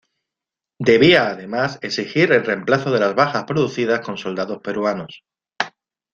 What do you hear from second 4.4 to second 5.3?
peruanos.